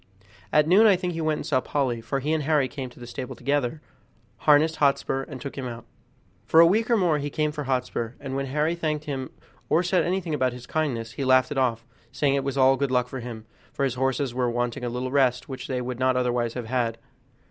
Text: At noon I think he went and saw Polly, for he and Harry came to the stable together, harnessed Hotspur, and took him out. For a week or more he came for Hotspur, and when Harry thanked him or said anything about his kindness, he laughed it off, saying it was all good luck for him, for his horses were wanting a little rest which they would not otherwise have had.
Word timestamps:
At 0.51 0.67
noon 0.67 0.87
I 0.87 0.95
think 0.95 1.13
he 1.13 1.21
went 1.21 1.37
and 1.37 1.45
saw 1.45 1.61
Polly, 1.61 2.01
for 2.01 2.21
he 2.21 2.33
and 2.33 2.41
Harry 2.41 2.67
came 2.67 2.89
to 2.89 2.99
the 2.99 3.05
stable 3.05 3.35
together, 3.35 3.81
harnessed 4.37 4.77
Hotspur, 4.77 5.21
and 5.25 5.39
took 5.39 5.55
him 5.55 5.67
out. 5.67 5.85
For 6.43 6.59
a 6.59 6.65
week 6.65 6.89
or 6.89 6.97
more 6.97 7.19
he 7.19 7.29
came 7.29 7.51
for 7.51 7.65
Hotspur, 7.65 8.13
and 8.19 8.35
when 8.35 8.47
Harry 8.47 8.73
thanked 8.73 9.05
him 9.05 9.29
or 9.69 9.83
said 9.83 10.03
anything 10.03 10.33
about 10.33 10.53
his 10.53 10.65
kindness, 10.65 11.11
he 11.11 11.23
laughed 11.23 11.51
it 11.51 11.57
off, 11.59 11.85
saying 12.11 12.33
it 12.33 12.43
was 12.43 12.57
all 12.57 12.77
good 12.77 12.89
luck 12.89 13.07
for 13.09 13.19
him, 13.19 13.45
for 13.71 13.83
his 13.83 13.93
horses 13.93 14.33
were 14.33 14.49
wanting 14.49 14.83
a 14.83 14.89
little 14.89 15.11
rest 15.11 15.47
which 15.47 15.67
they 15.67 15.81
would 15.81 15.99
not 15.99 16.17
otherwise 16.17 16.55
have 16.55 16.65
had. 16.65 16.97